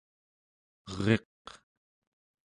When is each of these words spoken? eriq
eriq 0.95 1.45